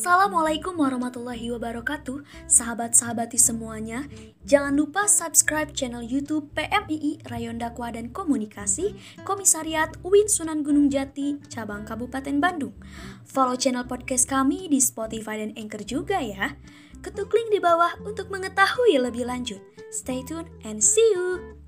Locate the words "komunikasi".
8.08-8.96